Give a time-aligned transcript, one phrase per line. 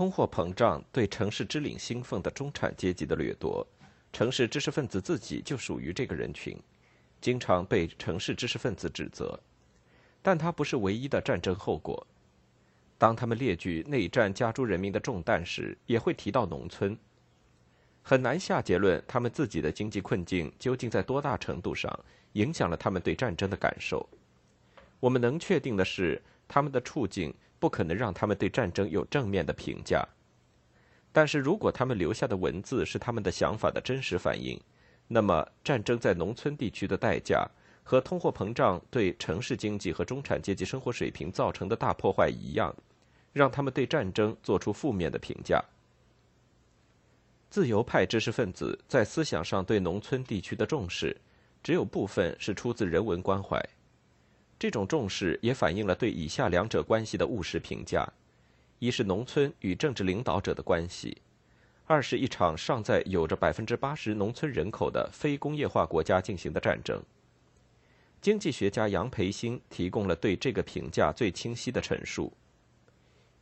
[0.00, 3.66] 通货膨胀对城市支领兴奋的中产阶级的掠夺，
[4.14, 6.58] 城市知识分子自己就属于这个人群，
[7.20, 9.38] 经常被城市知识分子指责。
[10.22, 12.06] 但它不是唯一的战争后果。
[12.96, 16.96] 当他们列举内战加诸人民的重担时，也会提到农村。
[18.00, 21.94] 很难下结论，他们自己的经济困境究竟在多大程度上
[22.32, 24.08] 影响了他们对战争的感受。
[24.98, 27.34] 我们能确定的是，他们的处境。
[27.60, 30.04] 不可能让他们对战争有正面的评价，
[31.12, 34.58] 但是如果他们留下的文字是他们的想法的真实反映，
[35.06, 37.46] 那么战争在农村地区的代价
[37.84, 42.74] 和通货膨胀对城市经济和中产阶级生活水平造成的大破坏一样，
[43.32, 45.62] 让他们对战争做出负面的评价。
[47.50, 51.16] 自由派知识分子在思想上对农村地区的重视，
[51.62, 53.60] 只有部分是出自人文关怀。
[54.60, 58.06] 这种重视也反映了对以下两者关系的务实评价：
[58.78, 61.16] 一是农村与政治领导者的关系；
[61.86, 67.02] 二是一场尚在有着百分之八十农村人口的非工业化国家进行的战争。
[68.20, 72.30] 经济学家杨培新提供了对这个评价最清晰的陈述。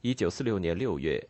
[0.02, 1.20] 一九四六年六月，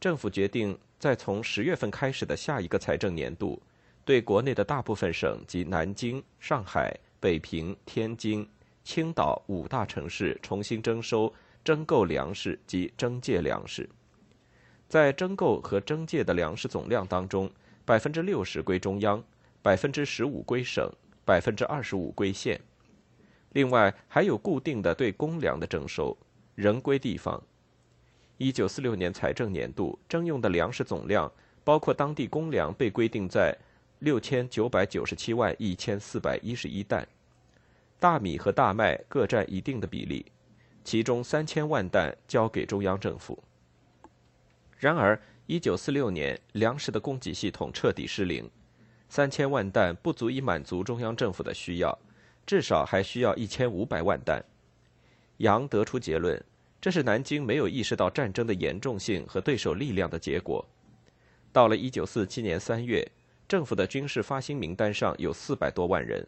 [0.00, 3.62] 政府决定在从十月份开始的下一个财政年度，
[4.04, 8.44] 对国内的大部分省及南京、上海、北平、天津。
[8.86, 11.30] 青岛五大城市重新征收、
[11.64, 13.90] 征购粮食及征借粮食，
[14.88, 17.50] 在征购和征借的粮食总量当中，
[17.84, 19.20] 百分之六十归中央，
[19.60, 20.88] 百分之十五归省，
[21.24, 22.60] 百分之二十五归县。
[23.54, 26.16] 另外还有固定的对公粮的征收，
[26.54, 27.42] 仍归地方。
[28.36, 31.30] 一九四六年财政年度征用的粮食总量，
[31.64, 33.52] 包括当地公粮，被规定在
[33.98, 37.04] 六千九百九十七万一千四百一十一担。
[37.98, 40.26] 大米和大麦各占一定的比例，
[40.84, 43.42] 其中三千万担交给中央政府。
[44.78, 48.50] 然而，一九四六年粮食的供给系统彻底失灵，
[49.08, 51.98] 三千万担不足以满足中央政府的需要，
[52.44, 54.44] 至少还需要一千五百万担。
[55.38, 56.42] 杨得出结论：
[56.80, 60.64] 这是南京没有意识到战争的严重性和对手力量的结果。
[61.52, 63.10] 到了一九四七年三月，
[63.48, 66.26] 政府的军事发薪名单上有四百多万人。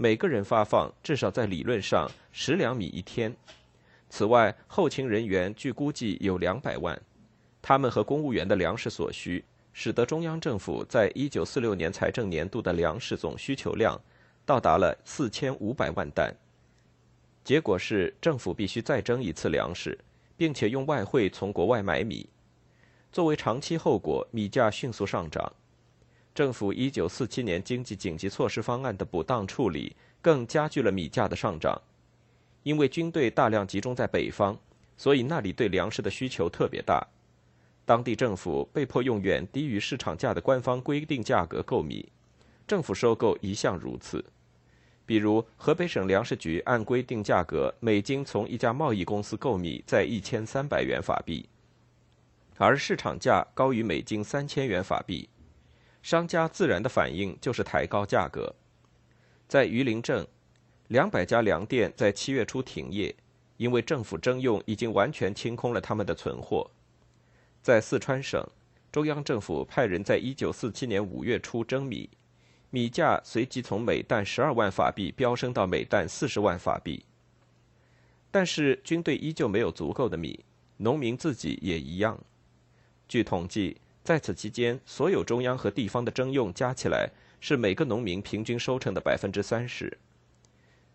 [0.00, 3.34] 每个人发放至少在理论上十两米一天。
[4.08, 6.96] 此外，后勤人员据估计有两百万，
[7.60, 14.00] 他们和公务员的粮食所需，使得中央政府在一九四六年财政年度的粮食总需求量
[14.46, 16.32] 到达了四千五百万担。
[17.42, 19.98] 结果是，政府必须再征一次粮食，
[20.36, 22.24] 并且用外汇从国外买米。
[23.10, 25.52] 作为长期后果，米价迅速上涨。
[26.38, 31.76] 政府一九四七年经济紧急措施方案的不当处理，更加剧了米价的上涨。
[32.62, 34.56] 因为军队大量集中在北方，
[34.96, 37.04] 所以那里对粮食的需求特别大。
[37.84, 42.08] 当地政府被迫用远低于市场价的官方规定价格购米。
[42.68, 44.24] 政府收购一向如此。
[45.04, 51.48] 比如，河北省粮食局按规定价格每斤从一家贸易公司购米在一千三百元法币，
[52.58, 55.28] 而市场价高于每斤三千元法币。
[56.02, 58.54] 商家自然的反应就是抬高价格。
[59.46, 60.26] 在榆林镇，
[60.88, 63.14] 两百家粮店在七月初停业，
[63.56, 66.70] 因为政府征用已经完全清空了他们的存货。
[67.62, 68.42] 在四川省，
[68.92, 72.08] 中央政府派人在一九四七年五月初征米，
[72.70, 77.04] 米价随即从每担十二万法币飙升到每担四十万法币。
[78.30, 80.44] 但是军队依旧没有足够的米，
[80.76, 82.18] 农民自己也一样。
[83.08, 83.76] 据统计。
[84.08, 87.10] 在此期间，所有中央和地方的征用加起来
[87.40, 89.98] 是每个农民平均收成的百分之三十。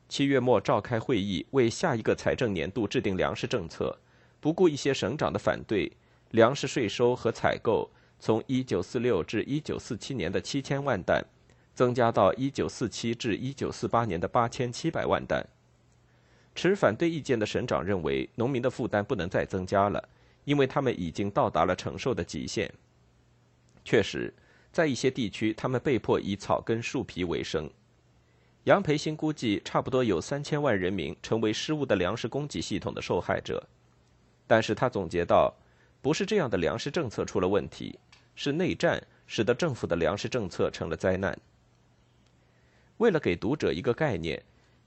[0.10, 3.96] 七月末召开会议，为下一个财政年度制定粮食政策，
[4.40, 5.92] 不顾一些省长的反对，
[6.32, 7.88] 粮食税收和采购
[8.20, 11.24] 从一九四六至一九四七年的七千万担，
[11.76, 15.48] 增加到一九四七至一九四八年的八千七百万担。
[16.56, 20.10] 持反对意见的省长认为，农民的负担不能再增加了，
[20.46, 22.74] 因为他们已经到达了承受的极限。
[23.84, 24.34] 确实，
[24.72, 27.70] 在一些地区，他们被迫以草根树皮为生。
[28.64, 33.62] 杨培新估计，差不多有三千万人民成为失误的粮食供给系统的受害者。
[34.48, 35.54] 但是他总结到，
[36.02, 38.00] 不是这样的粮食政策出了问题，
[38.36, 41.38] 是内战使得政府的粮食政策成了灾难。
[42.98, 44.42] 为了给读者一个概念，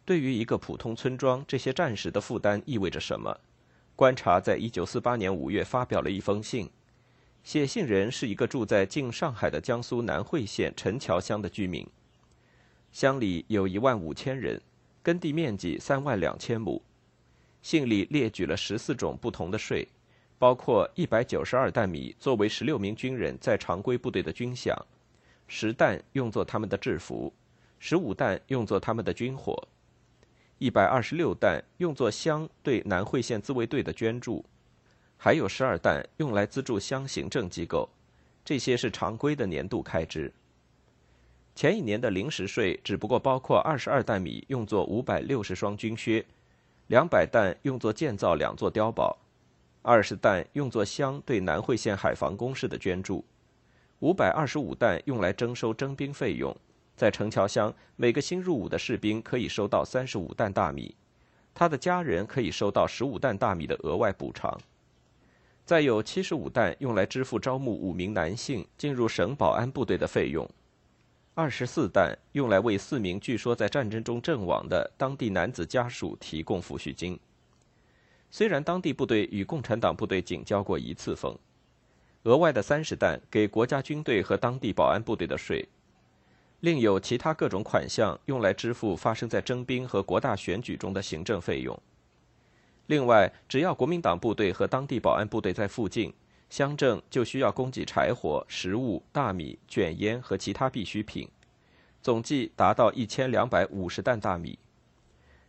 [0.04, 3.38] 对于一个普通村庄，这些战时的负担意味着什么？
[3.94, 6.70] 观察在一九四八年五月发表了一封信。
[7.46, 11.86] 写信人是一个住在近上海的江苏南汇县陈桥乡的居民。
[12.90, 14.60] 乡里有一万五千人，
[15.00, 16.82] 耕地面积三万两千亩。
[17.62, 19.86] 信里列举了十四种不同的税，
[20.40, 24.76] 包括一百九十二担米作为十六名军人在常规部队的军饷，
[25.46, 27.32] 十担用作他们的制服，
[27.78, 29.56] 十五担用作他们的军火，
[30.58, 34.44] 一百二十六担用作乡对南汇县自卫队的捐助。
[35.16, 37.88] 还有十二担用来资助乡行政机构，
[38.44, 40.32] 这些是常规的年度开支。
[41.54, 46.24] 前一年的临时税只不过包括二十二担米用作五百六十双军靴，
[46.88, 49.16] 两百担用作建造两座碉堡，
[49.80, 53.24] 二十担用作乡对南汇县海防工事的捐助，
[54.00, 56.54] 五百二十五担用来征收征兵费用。
[56.94, 60.94] 在城桥乡，每个新入伍的士兵可以收到三十五担大米，
[61.54, 64.58] 他的家人可以收到十五担大米的额外补偿。
[65.66, 70.48] 再有七十五担用来支付招募五名男性进入省保安部队的费用，
[71.34, 77.18] 二十四担用来为四名据说在战争中阵亡的当地男子家属提供抚恤金。
[78.30, 81.36] 虽然当地部队与共产党部队仅交过一次锋，
[82.22, 85.68] 额外的三十担给国家军队和当地保安部队的税，
[86.60, 91.76] 另有其他各种款项用来支付发生在征兵和国大选举中的行政费用。
[92.86, 96.14] 另外，只要国民党部队和当地保安部队在附近，
[96.48, 101.28] 乡镇就需要供给柴火、食物、大米、卷烟和其他必需品，
[102.00, 104.56] 总计达到一千两百五十担大米。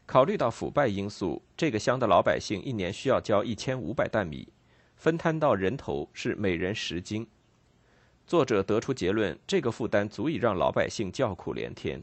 [0.07, 4.47] 考虑到腐败因素，这个乡的老百姓一年需要交一千五百担米，
[4.95, 7.27] 分摊到人头是每人十斤。
[8.25, 12.01] 作者得出结论：这个负担足以让老百姓叫苦连天。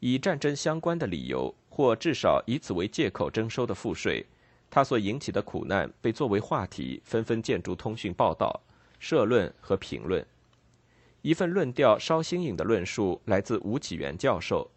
[0.00, 1.54] 以战争相关的理由。
[1.76, 4.24] 或至少以此为借口征收的赋税，
[4.70, 8.58] 它所引起的苦难被作为话题，纷纷建筑通讯报道、
[8.98, 10.26] 社论和评论。
[11.20, 14.70] 一份论调稍新颖的论述来自吴启元教授，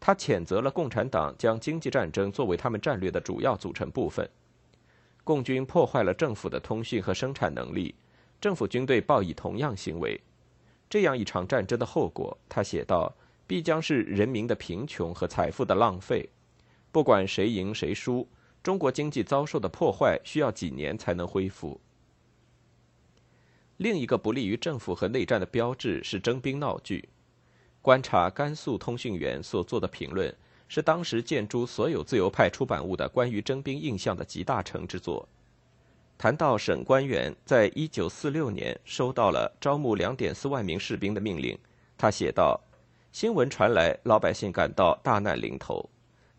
[0.00, 4.28] 他谴责了共产党将经济战争作为他们战略的主要组成部分。
[5.22, 7.94] 共军破坏了政府的通讯和生产能力，
[8.40, 10.20] 政府军队报以同样行为。
[10.90, 13.14] 这样一场战争的后果，他写道。
[13.46, 16.28] 必将是人民的贫穷和财富的浪费。
[16.90, 18.28] 不管谁赢谁输，
[18.62, 21.80] 中国经济遭受的破坏需要几年才能恢复。
[23.78, 27.08] 另一个不利于政府和内战的标志是征兵闹剧。
[27.82, 30.34] 观察甘肃通讯员所做的评论，
[30.68, 35.28] 是当时建诸所有自由派出版物的关于征兵印象的集大成之作。
[36.16, 41.58] 谈到省官员在一九四六年收到了招募两点四万名士兵的命令，
[41.98, 42.58] 他写道。
[43.14, 45.88] 新闻传来，老百姓感到大难临头，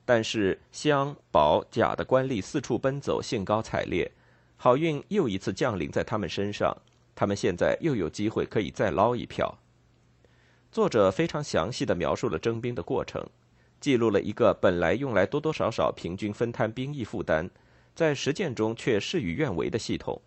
[0.04, 4.12] 但是乡保甲的官吏四处奔走，兴高采烈，
[4.58, 6.76] 好运又一次降临在他们身上，
[7.16, 9.58] 他们现在又有机会可以再捞一票。
[10.70, 13.26] 作者非常详细的描述了征兵的过程，
[13.80, 17.50] 记录了一个本来用来多多少少平均分摊兵役负担，
[17.96, 20.22] 在实践中却事与愿违的系统。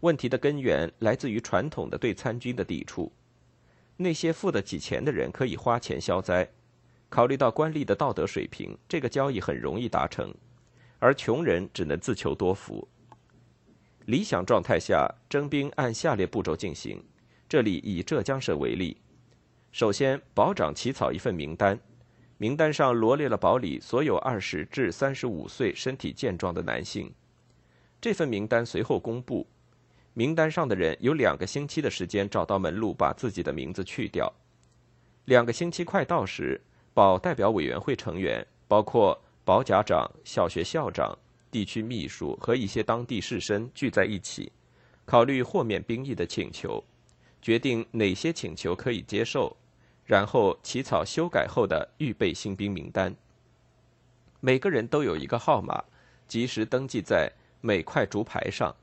[0.00, 3.10] 问题的根源来自于传统的对参军的抵触。
[3.96, 6.48] 那些付得起钱的人可以花钱消灾，
[7.08, 10.34] 考虑到官吏的道德水平，这个交易很容易达成，
[10.98, 12.86] 而穷人只能自求多福。
[14.04, 17.02] 理想状态下，征兵按下列步骤进行：
[17.48, 18.96] 这里以浙江省为例，
[19.72, 21.78] 首先保长起草一份名单，
[22.38, 27.12] 名单上罗列了保里所有二十至三十五岁身体健壮的男性。
[28.00, 29.46] 这份名单随后公布，
[30.18, 34.32] 名单上的人有两个星期的时间找到门路，把自己的名字去掉。
[35.26, 36.58] 两个星期快到时，
[36.94, 41.14] 保代表委员会成员，包括保甲长、小学校长、
[41.50, 44.50] 地区秘书和一些当地士绅聚在一起，
[45.04, 46.82] 考虑豁免兵役的请求。
[47.42, 49.54] 决定哪些请求可以接受，
[50.06, 53.14] 然后起草修改后的预备新兵名单。
[54.40, 55.84] 每个人都有一个号码，
[56.26, 57.30] 及时登记在
[57.60, 58.74] 每块竹牌上。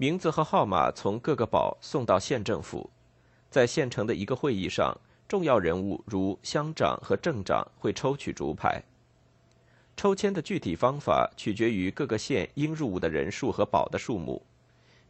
[0.00, 2.88] 名字和号码从各个堡送到县政府，
[3.50, 8.80] 在县城的一个会议上，重要人物如乡长和镇长会抽取竹牌。
[9.96, 14.40] 抽签的具体方法取决于各个县应入伍的人数和堡的数目。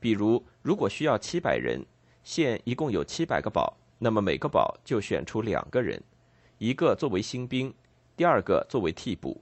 [0.01, 1.85] 比如，如果需要七百人。
[2.25, 6.03] 县一共有七百个堡，那么每个堡就选出两个人，
[6.59, 7.73] 一个作为新兵，
[8.19, 9.41] 第二个作为替补。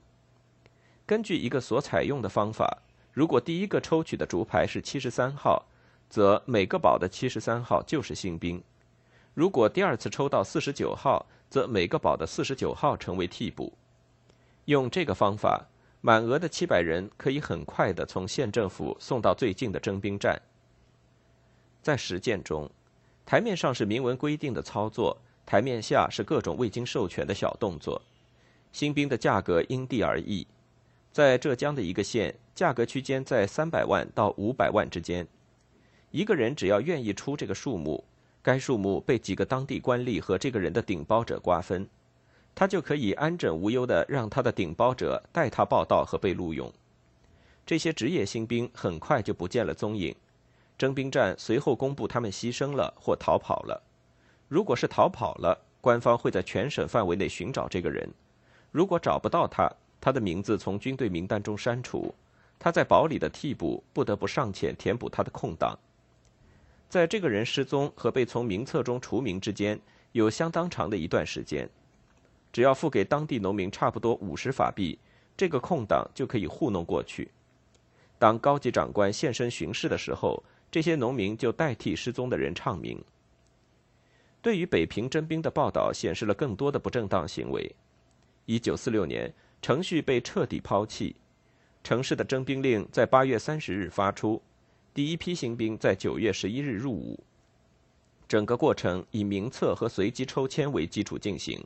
[1.05, 2.77] 根据一个所采用的方法，
[3.17, 5.65] 如果第一个抽取的竹牌是七十三号，
[6.07, 8.61] 则每个保的七十三号就是新兵；
[9.33, 13.73] 如果第二次抽到四十九号，则每个保的四十九号成为替补。
[14.65, 15.65] 用这个方法，
[15.99, 20.39] 满额的七百人可以很快的从县政府送到最近的征兵站。
[21.81, 22.69] 在实践中，
[23.25, 27.99] 台面上是明文规定的操作，台面下是各种未经授权的小动作。
[28.71, 30.45] 新兵的价格因地而异，
[31.17, 35.27] 在浙江的一个县，价格区间在三百万到五百万之间。
[36.11, 38.03] 一个人只要愿意出这个数目，
[38.43, 41.89] 该数目被几个当地官吏和这个人的顶包者瓜分，
[42.53, 46.71] 他就可以安枕无忧的让他的顶包者代他报道和被录用。
[47.65, 50.15] 这些职业新兵很快就不见了踪影。
[50.77, 53.81] 征兵站随后公布他们牺牲了或逃跑了。
[54.47, 58.07] 如果是逃跑了，官方会在全省范围内寻找这个人；
[58.71, 59.67] 如果找不到他，
[59.99, 62.13] 他的名字从军队名单中删除，
[62.59, 65.77] 他在保里的替补不得不上前填补他的空档。
[66.89, 69.79] 在这个人失踪和被从名册中除名之间，
[70.13, 71.69] 有相当长的一段时间。
[72.53, 74.97] 只要付给当地农民差不多五十法币，
[75.35, 77.29] 这个空档就可以糊弄过去。
[78.17, 83.03] 当高级长官现身巡视的时候，这些农民就代替失踪的人唱名。
[84.41, 87.69] 对于北平征兵的报道显示了更多的不正当行为。
[88.45, 89.31] 一九四六年，
[89.67, 91.13] 程序被彻底抛弃，
[91.83, 94.41] 城市的征兵令在八月三十日发出，
[94.93, 97.21] 第一批新兵在九月十一日入伍。
[98.29, 101.61] 整个过程以名册和随机抽签为基础进行。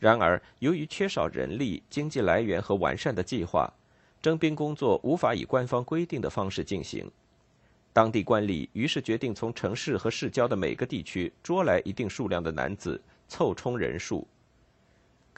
[0.00, 3.72] 然而，由于缺少人力、经济来源和完善的计划，
[4.20, 7.08] 征兵工作无法以官方规定的方式进行。
[7.92, 14.26] 当地官吏于是决定从城市和市郊的每个地区捉来一定数量的男子，凑充人数。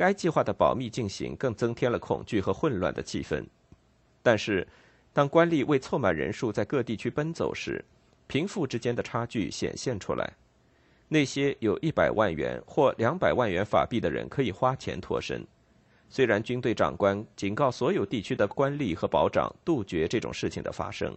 [0.01, 3.45] 该计划的保密进行更增添了恐惧和混乱的气氛。
[4.23, 4.67] 但是，
[5.13, 7.85] 当官吏为凑满人数在各地区奔走时，
[8.27, 10.33] 贫富之间的差距显现出来。
[11.07, 15.47] 那些有一百万元或两百万元法币的人可以花钱脱身，
[16.09, 21.15] 虽然军队长官警告所有地区的官吏和保长杜绝这种事情的发生。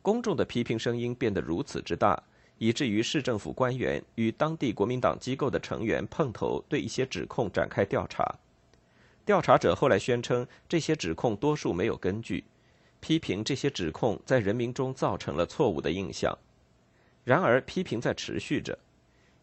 [0.00, 2.18] 公众的批评声音变得如此之大，
[2.62, 8.38] 以至于市政府官员与当地国民党机构的成员碰头，对一些指控展开调查。
[9.26, 12.44] 调查者后来宣称，这些指控多数没有根据，
[13.00, 16.38] 批评这些指控在人民中造成了错误的印象。
[17.24, 18.78] 然而，批评在持续着。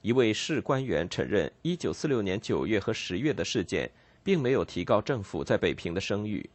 [0.02, 3.92] 一位市官员承认，1946年9月和10月的事件
[4.24, 6.50] 并没有提高政府在北平的声誉。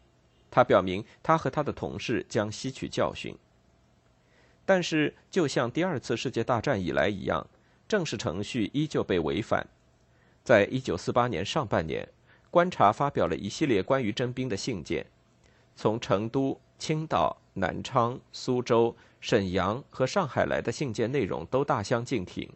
[0.51, 3.37] 他表明，他和他的同事将吸取教训。
[4.67, 7.47] 但是，就像第二次世界大战以来一样，
[7.87, 9.67] 正式程序依旧被违反。
[10.43, 12.09] 在一九四八年上半年，
[12.51, 15.05] 观察发表了一系列关于征兵的信件，
[15.77, 22.49] 从成都、青岛、南昌、苏州、沈阳和上海来的信件内容都大相径庭。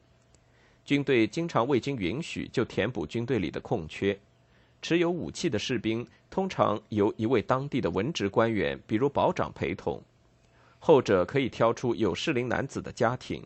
[0.85, 4.19] 军队经常未经允许就填补军队里的空缺，
[4.81, 10.03] 持有武器的士兵通常由一位当地的文职官员，比如保长陪同。
[10.79, 13.45] 后者可以挑出有适龄男子的家庭，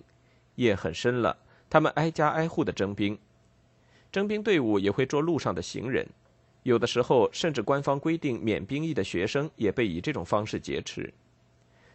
[0.57, 1.37] 夜很深了，
[1.71, 3.19] 他们挨家挨户的征兵，
[4.11, 6.07] 征兵队伍也会捉路上的行人，
[6.63, 11.13] 有的时候甚至官方规定免兵役的学生也被以这种方式劫持。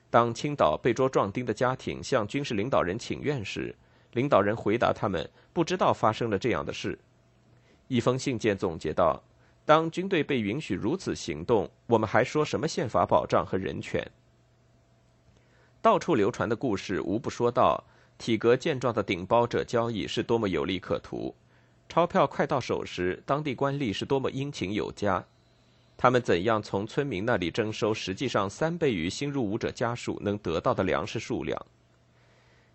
[0.09, 3.75] 当青岛被捉壮丁的家庭向军事领导人请愿时，
[4.13, 6.97] 领导人回答他们不知道发生了这样的事。
[7.87, 9.21] 一封信件总结道
[9.63, 14.05] ：“当军队被允许如此行动，我们还说什么宪法保障和人权？”
[15.87, 17.81] 到处流传的故事无不说到，
[18.17, 21.33] 体格健壮的顶包者交易是多么有利可图，
[21.87, 25.23] 钞票快到手时，当地官吏是多么殷勤有加。
[25.95, 31.57] 他们怎样从村民那里征收实际上三倍于新入伍者家属能得到的粮食数量？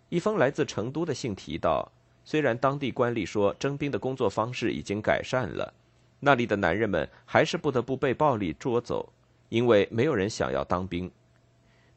[0.09, 1.91] 一封来自成都的信提到，
[2.25, 5.71] 虽然当地官吏说征兵的工作方式已经改善了，
[6.19, 9.07] 那里的男人们还是不得不被暴力捉走，
[9.49, 11.11] 因为没有人想要当兵。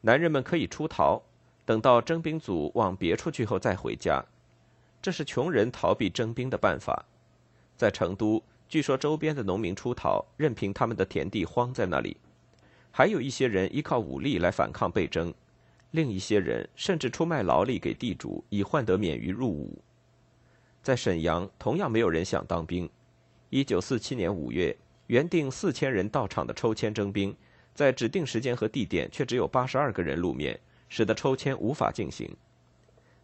[0.07, 1.21] 男人们可以出逃，
[1.65, 4.25] 等到征兵组往别处去后再回家，
[5.03, 7.05] 这是穷人逃避征兵的办法。
[7.77, 8.41] 在成都。
[8.69, 12.17] 据说周边的农民出逃，任凭他们的田地荒在那里；
[12.93, 15.35] 还有一些人依靠武力来反抗被征，
[15.91, 19.77] 另一些人甚至出卖劳力给地主，以换得免于入伍。
[20.83, 22.89] 在沈阳，同样没有人想当兵。
[23.51, 24.77] 一九四七年五月，
[25.09, 27.37] 原定四千人到场的抽签征兵，
[27.77, 32.35] 在指定时间和地点却只有八十二个人露面，使得抽签无法进行。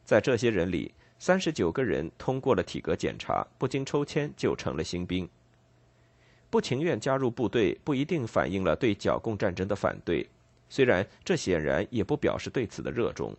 [0.05, 5.27] 在这些人里，三十九个人通过了体格检查，不经抽签就成了新兵。
[6.51, 10.29] 不情愿加入部队不一定反映了对剿共战争的反对，
[10.69, 13.35] 虽然这显然也不表示对此的热衷。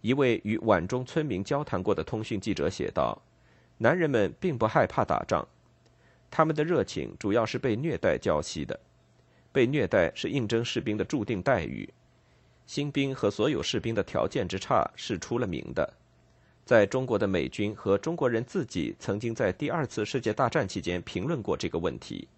[0.00, 3.22] 一位与皖中村民交谈过的通讯记者写道
[3.78, 5.46] ：“男人们并不害怕打仗，
[6.28, 8.80] 他们的热情主要是被虐待浇熄的。
[9.56, 11.88] 被虐待是应征士兵的注定待遇，
[12.66, 15.94] 新兵和所有士兵的条件之差是出了名的。”
[16.66, 22.28] 在中国的美军和中国人自己曾经在第二次世界大战期间评论过这个问题，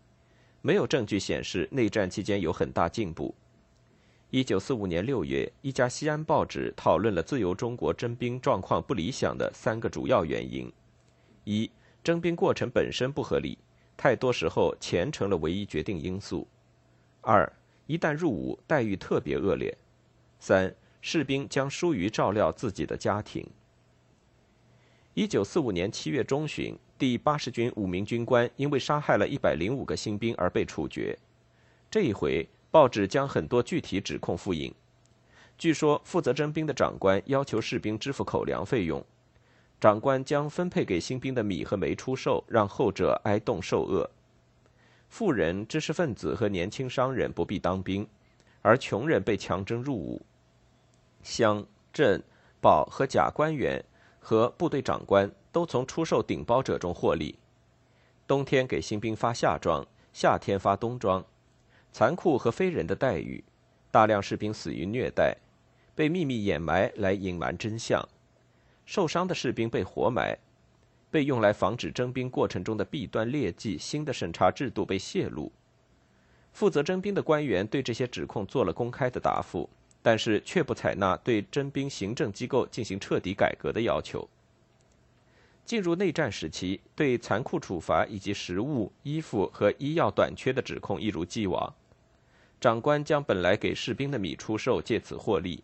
[0.62, 3.34] 没有证据显示内战期间有很大进步。
[4.30, 10.72] 一九四五年六月，一家西安报纸讨论了自由中国征兵状况不理想的三个主要原因：
[11.42, 11.68] 一、
[12.04, 13.58] 征兵过程本身不合理，
[13.96, 16.46] 太多时候钱成了唯一决定因素；
[17.30, 17.52] 二、
[17.86, 19.70] 一旦入伍，待遇特别恶劣；
[20.40, 23.46] 三、士兵将疏于照料自己的家庭。
[25.12, 31.18] 一九四五年七月中旬，第八十军五名军官因为杀害了一百零五个新兵而被处决。
[31.90, 34.72] 这一回，报纸将很多具体指控复印。
[35.58, 39.04] 据说，负责征兵的长官要求士兵支付口粮费用，
[39.78, 44.08] 长官将分配给新兵的米和煤出售，让后者挨冻受饿。
[45.08, 48.08] 富人、知识分子和年轻商人不必当兵，
[48.62, 50.22] 而穷人被强征入伍。
[51.22, 52.22] 乡镇
[52.60, 53.84] 保和甲官员。
[54.20, 57.38] 和部队长官都从出售顶包者中获利。
[58.26, 61.24] 冬天给新兵发夏装，夏天发冬装，
[61.92, 63.42] 残酷和非人的待遇，
[63.90, 65.38] 大量士兵死于虐待，
[65.94, 68.06] 被秘密掩埋来隐瞒真相，
[68.84, 70.36] 受伤的士兵被活埋，
[71.10, 75.52] 被用来防止征兵过程中的弊端劣迹，新的审查制度被泄露。
[76.52, 79.68] 负责征兵的官员对这些指控做了公开的答复。
[80.00, 84.26] 但是却不采纳对征兵行政机构进行彻底改革的要求。
[85.64, 91.74] 进入内战时期，对残酷处罚以及食物、衣服和医药短缺的指控一如既往。
[92.60, 95.62] 长官将本来给士兵的米出售，借此获利。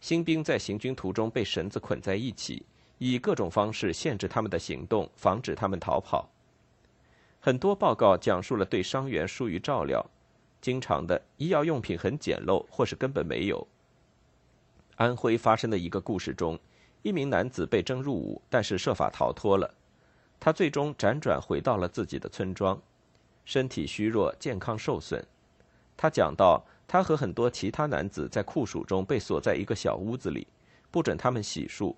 [0.00, 2.64] 新兵在行军途中被绳子捆在一起，
[2.98, 6.28] 以各种方式限制他们的行动，防止他们逃跑。
[7.40, 10.04] 很多报告讲述了对伤员疏于照料。
[10.60, 13.66] 经常的医药用品很简陋，或是根本没有。
[14.96, 16.58] 安徽发生的一个故事中，
[17.02, 19.74] 一名男子被征入伍，但是设法逃脱了。
[20.40, 22.80] 他最终辗转回到了自己的村庄，
[23.44, 25.22] 身体虚弱，健康受损。
[25.98, 30.46] 他讲到，他和很多其他男子在酷暑中被锁在一个小屋子里，
[30.90, 31.94] 不准他们洗漱。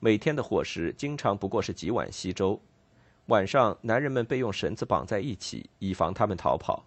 [0.00, 2.60] 每天的伙食经常不过是几碗稀粥。
[3.26, 6.84] 晚上，男人们被用绳子绑在一起，以防他们逃跑。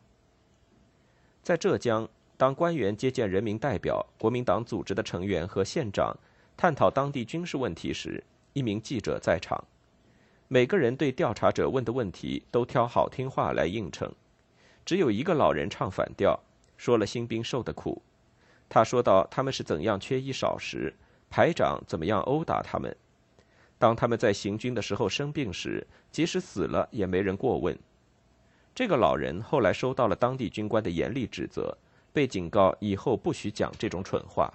[1.43, 6.17] 在浙江，当官员接见人民代表、国民党组织的成员和县长，
[6.55, 9.63] 探讨当地军事问题时，一名记者在场。
[10.47, 14.11] 每个人对调查者问的问题都挑好听话来应承，
[14.85, 16.39] 只有一个老人唱反调，
[16.77, 18.01] 说了新兵受的苦。
[18.67, 20.93] 他说道：“他们是怎样缺衣少食，
[21.31, 22.95] 排长怎么样殴打他们。
[23.79, 27.75] 当他们在行军的时候生病时，即使死了也没人过问。”
[28.75, 31.75] 这个老人后来收到了当地军官的严厉指责，
[32.13, 34.53] 被警告以后不许讲这种蠢话。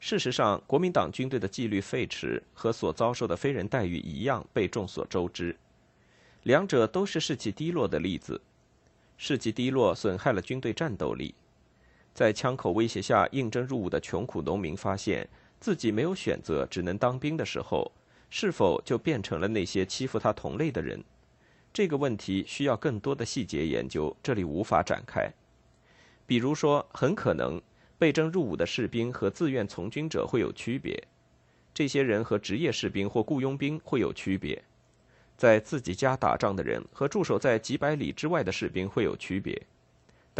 [0.00, 5.54] 事实上，国民党军队的纪律废弛和所遭受的非人待遇一样，被众所周知。
[6.44, 8.40] 两者都是士气低落的例子。
[9.18, 11.34] 士气低落损害了军队战斗力。
[12.12, 17.90] 在枪口威胁下应征入伍的穷苦农民发现自己没有选择，只能当兵的时候，
[18.28, 21.02] 是否就变成了那些欺负他同类的人？
[21.72, 25.30] 这个问题需要更多的细节研究，这里无法展开。
[26.26, 27.60] 比如说，很可能
[27.98, 31.02] 被征入伍的士兵和自愿从军者会有区别，
[31.72, 34.62] 这些人和职业士兵或雇佣兵会有区别，
[35.36, 39.60] 在自己家打仗的人和驻守在几百里之外的士兵会有区别，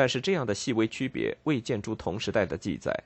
[0.01, 3.05] 但是这样的细微区别未见诸同时代的记载。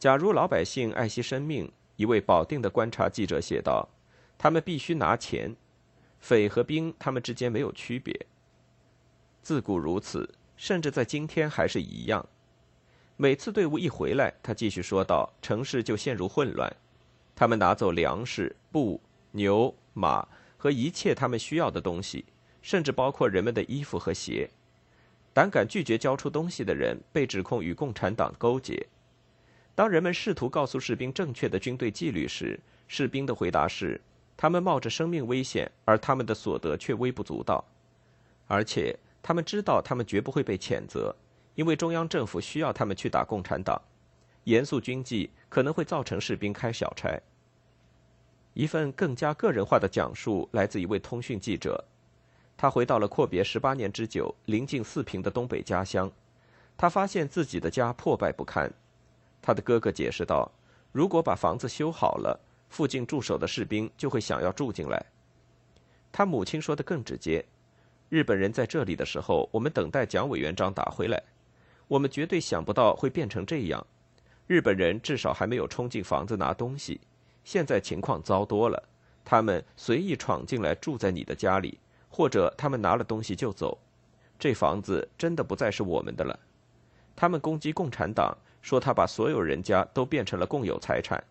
[0.00, 3.88] 假如老百姓爱惜生命，一位保定的观察记者写道
[4.36, 5.54] ：“他们必须拿钱，
[6.18, 8.26] 匪和兵他们之间没有区别。
[9.42, 12.26] 自古如此，甚至在今天还是一样。
[13.16, 16.76] 每次队伍一回来，他继续说道，城市就陷入混乱。
[17.36, 22.24] 他们拿走粮食、布、牛、马和一切他们需要的东西，
[22.60, 24.50] 甚至包括人们的衣服和鞋。
[25.34, 28.86] 胆敢拒绝交出东西的人，被指控与共产党勾结。”
[29.76, 34.00] 当人们试图告诉士兵正确的军队纪律时，士兵的回答是：
[34.36, 37.64] 他们冒着生命危险，而他们的所得却微不足道。
[38.46, 41.16] 而且他们知道，他们绝不会被谴责，
[41.56, 43.80] 因为中央政府需要他们去打共产党。
[44.44, 47.20] 严肃军纪可能会造成士兵开小差。
[48.52, 51.84] 一份更加个人化的讲述来自一位通讯记者，
[52.56, 56.10] 他回到了阔别十八年之久、临近四平的东北家乡，
[56.76, 58.72] 他发现自己的家破败不堪。
[59.42, 60.50] 他的哥哥解释道
[60.92, 62.40] ：“如果把房子修好了，
[62.70, 65.04] 附近驻守的士兵就会想要住进来。”
[66.10, 67.44] 他母亲说的更直接
[68.08, 71.22] ：“日本人在这里的时候，我们等待蒋委员长打回来，
[71.88, 73.84] 我们绝对想不到会变成这样。
[74.46, 77.00] 日本人至少还没有冲进房子拿东西，
[77.44, 78.82] 现在情况糟多了。
[79.24, 81.78] 他们随意闯进来住在你的家里，
[82.14, 83.76] 或者他们拿了东西就走。
[84.38, 86.38] 这房子真的不再是我们的了。
[87.16, 88.32] 他们攻击共产党。”
[88.64, 91.22] 说他把所有人家都变成了共有财产，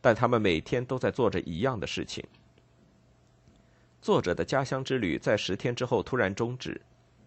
[0.00, 2.24] 但他们每天都在做着一样的事情。
[4.02, 6.80] 作者的家乡之旅在十天之后突然终止，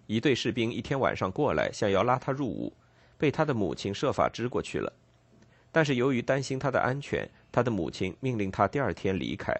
[0.05, 2.73] 一队士兵一天晚上过来想要拉他入伍，
[3.17, 4.91] 被他的母亲设法支过去了。
[5.71, 9.57] 但是由于担心他的安全，他的母亲命令他第二天离开。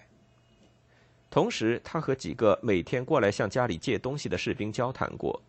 [1.34, 5.42] 同时，他和几个每天过来向家里借东西的士兵交谈过。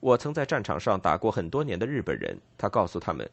[0.00, 3.30] 我曾在战场上打过很多年的日本人，他告诉他们。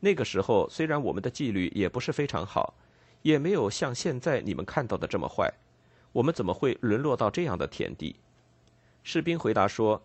[0.00, 2.72] 那个时候，虽然我们的纪律也不是非常好，
[3.20, 5.52] 也没有像现在你们看到的这么坏，
[6.12, 8.16] 我们怎么会沦落到这样的田地？
[9.02, 10.00] 士兵回答说，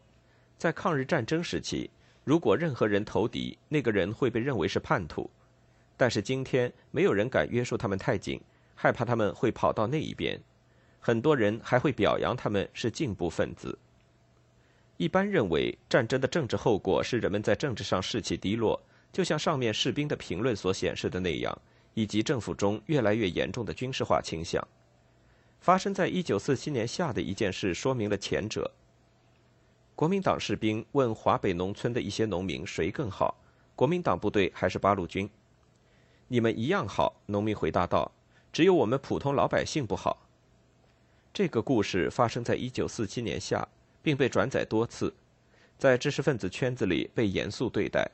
[0.58, 1.90] 在抗日战争时期，
[2.26, 5.30] 如果任何人投敌，那个人会被认为是叛徒。
[5.96, 8.42] 但是今天，没有人敢约束他们太紧，
[8.76, 10.38] 害怕他们会跑到那一边。
[11.08, 13.80] 很多人还会表扬他们是进步分子。
[14.98, 18.78] 一般认为，战争的政治后果是人们在政治上士气低落。
[19.14, 21.58] 就像上面士兵的评论所显示的那样，
[21.94, 24.62] 以及政府中越来越严重的军事化倾向，
[25.62, 28.70] 发生在一九四七年夏的一件事说明了前者。
[29.96, 33.34] 国民党士兵问华北农村的一些农民谁更好，
[33.78, 35.30] 国民党部队还是八路军？
[36.28, 38.12] 你们一样好，农民回答道
[38.52, 40.22] ：“只有我们普通老百姓不好。”
[41.38, 43.68] 这个故事发生在一九四七年夏，
[44.02, 45.14] 并被转载多次，
[45.78, 48.10] 在知识分子圈子里被严肃对待。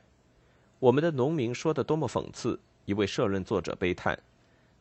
[0.78, 2.60] 我们的农民说的多么讽刺！
[2.84, 4.18] 一位社论作者悲叹。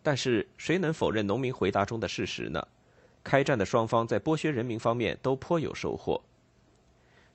[0.01, 2.67] 但是谁能否认农民回答中的事实呢？
[3.23, 6.21] 开战的双方在剥削人民方面都颇有收获。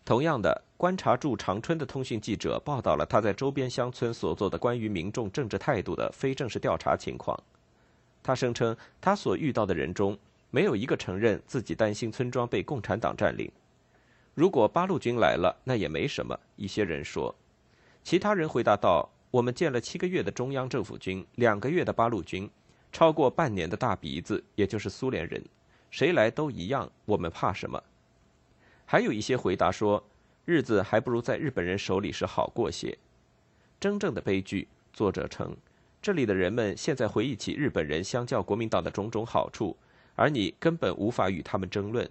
[0.05, 7.43] 同样的，观察驻长春的通讯记者报道了他在周边乡村所做的关于民众政治态度的非正式调查情况。
[8.23, 10.19] 他声称，他所遇到的人中
[10.51, 13.51] 没有一个承认自己担心村庄被共产党占领。
[14.35, 16.39] 如果八路军来了，那也没什么。
[16.57, 17.35] 一些人说。
[18.05, 22.49] 其他人回答道：“我们建了七个月的中央政府军，两个月的八路军，
[22.91, 25.45] 超过半年的大鼻子，也就是苏联人，
[25.91, 27.83] 谁来都一样，我们怕什么？”
[28.87, 30.03] 还有一些回答说
[30.47, 32.97] ：“日子还不如在日本人手里时好过些。”
[33.79, 35.55] 真正的悲剧，作者称，
[36.01, 39.77] 这里的人们现在回忆起日本人相较国民党的种种好处，
[40.19, 42.11] 而你根本无法与他们争论。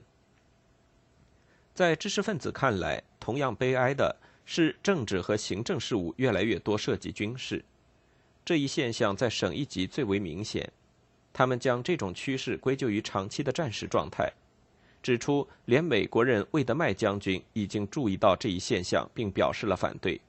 [1.76, 4.16] 在知识分子看来，同样悲哀的。
[4.50, 7.62] 是政治和行政事务越来越多涉及军事，
[8.46, 10.72] 这一现象在省一级最为明显。
[11.34, 14.32] 他们将这种趋势归咎于长期的战时状态，
[15.04, 20.22] 指出连美国人魏德迈将军已经注意到这一现象，并表示了反对。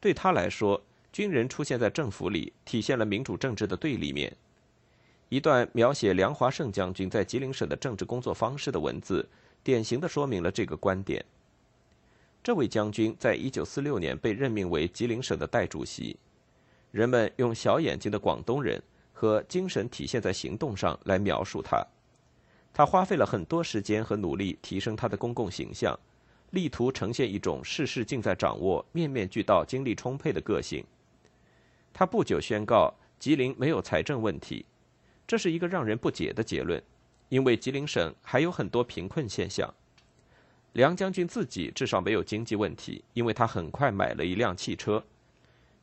[0.00, 4.36] 对他来说，军人出现在政府里，体现了民主政治的对立面。
[5.30, 9.26] 一段描写梁华胜将军在吉林省的政治工作方式的文字，
[9.62, 11.24] 典型的说明了这个观点。
[12.42, 16.16] 这位将军在一九四六年被任命为吉林省的代主席。
[16.90, 18.82] 人们用“小眼睛的广东人”
[19.14, 21.80] 和“精神体现在行动上”来描述他。
[22.74, 25.96] 他花费了很多时间和努力提升他的公共形象，
[26.50, 30.84] 力图呈现一种事事尽在掌握、面面俱到、精力充沛的个性。
[31.92, 34.66] 他不久宣告吉林没有财政问题，
[35.30, 36.82] 这是一个让人不解的结论，
[37.28, 39.72] 因为吉林省还有很多贫困现象。
[40.72, 45.00] 梁将军自己至少没有经济问题，因为他很快买了一辆汽车，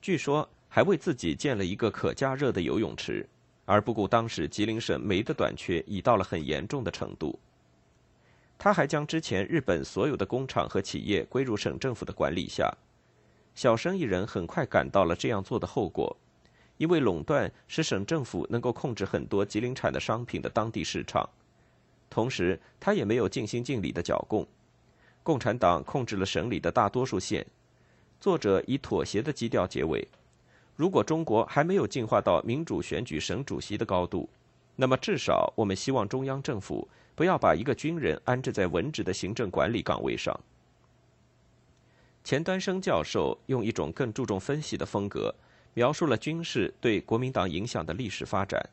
[0.01, 3.25] 据说还为自己建了一个可加热的游泳池，
[3.63, 7.39] 而不顾当时吉林省煤的短缺已到了很严重的程度。
[8.57, 12.69] 他还将之前日本所有的工厂和企业归入省政府的管理下，
[13.55, 16.17] 小生意人很快感到了这样做的后果，
[16.77, 21.27] 因为垄断使省政府能够控制很多吉林产的商品的当地市场，
[22.09, 24.47] 同时他也没有尽心尽力的剿共。
[25.23, 27.45] 共产党控制了省里的大多数县。
[28.19, 30.07] 作者以妥协的基调结尾：
[30.75, 34.29] 如果中国还没有进化到民主选举省主席的高度，
[34.75, 40.39] 那么至少我们希望中央政府不要把一个军人安置在文职的行政管理岗位上。
[42.23, 45.33] 钱端生教授用一种更注重分析的风格，
[45.77, 48.67] 描述了军事对国民党影响的历史发展。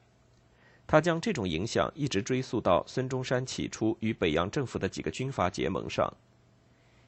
[0.86, 6.10] 他将这种影响一直追溯到孙中山起初与北洋政府的几个军阀结盟上。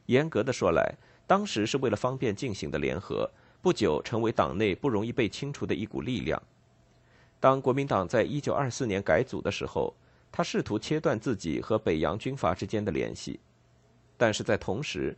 [0.04, 0.94] 严格的说来，
[1.26, 3.30] 当时是为了方便进行的联合，
[3.62, 6.42] 不久成为党内不容易被清除的一股力量。
[7.40, 9.94] 当国民党在一九二四年改组的时候，
[10.30, 13.40] 他试图切断自己和北洋军阀之间的联系，
[14.18, 15.16] 但是在同时，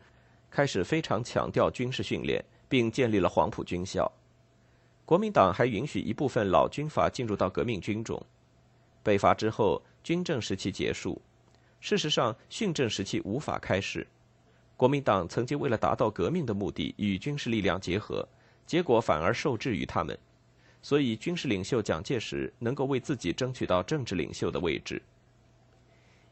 [0.49, 4.09] 开始非常强调军事训练，并建立了黄埔军校。
[5.09, 8.23] 国民党还允许一部分老军阀进入到革命军中。
[9.03, 11.19] 北伐之后，军政时期结束，
[11.81, 14.07] 事实上，训政时期无法开始。
[14.77, 18.29] 国民党曾经为了达到革命的目的与军事力量结合，
[18.67, 20.15] 结果反而受制于他们，
[20.83, 25.01] 所以军事领袖蒋介石能够为自己争取到政治领袖的位置。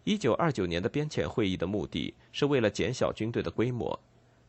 [0.04, 3.98] 一九二九年的边遣会议的目的是为了减小军队的规模，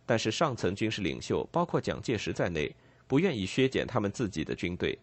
[0.05, 2.69] 但是上层军事领袖包括蒋介石在内
[3.07, 4.97] 不愿意削减他们自己的军队。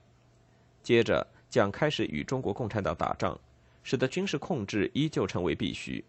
[0.83, 3.39] 接着，蒋开始与中国共产党打仗，
[3.83, 6.05] 使得军事控制依旧成为必须。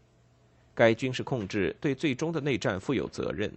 [0.74, 3.52] 该军事控制对最终的内战负有责任。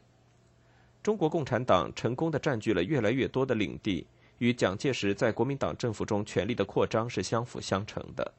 [1.02, 4.06] 中国共产党成功的占据了越来越多的领地，
[4.38, 8.32] 与蒋介石在国民党政府中权力的扩张是相辅相成的。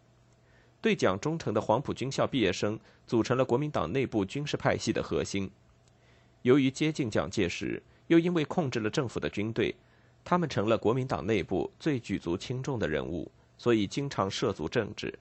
[0.81, 5.51] 对蒋忠诚的黄埔军校毕业生组成了国民党内部军事派系的核心。
[6.43, 9.75] 由于接近蒋介石，又因为控制了政府的军队，
[10.23, 15.17] 他们成了国民党内部最举足轻重的人物，所以经常涉足政治。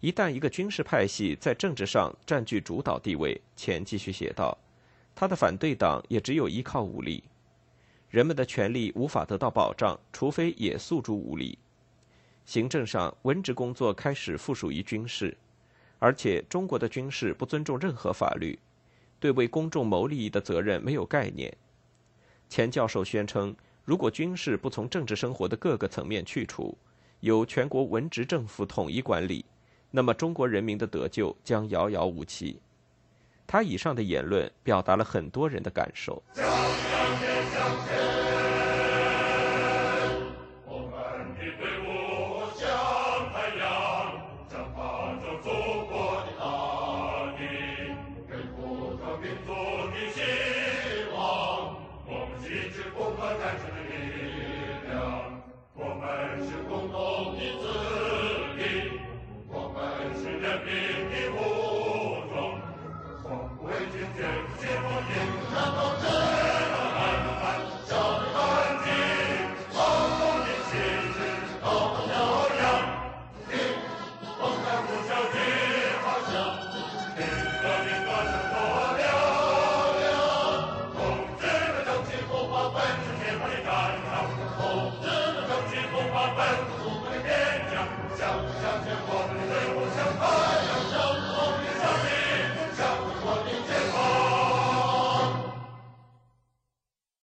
[0.00, 4.56] 一旦一个军事派系在政治上占据主导地位，钱继续写道，
[5.14, 7.22] 他的反对党也只有依靠武力。
[8.08, 11.58] 人们的权利无法得到保障，除非也诉诸武力。
[12.44, 15.36] 行政上，文职工作开始附属于军事，
[16.00, 18.58] 而且中国的军事不尊重任何法律，
[19.20, 21.56] 对为公众谋利益的责任没有概念。
[22.48, 23.54] 钱教授宣称，
[23.90, 26.78] 如果军事不从政治生活的各个层面去除，
[27.18, 29.44] 由全国文职政府统一管理。
[29.90, 32.60] 那么，中国人民的得救将遥遥无期。
[33.48, 36.22] 他以上的言论表达了很多人的感受。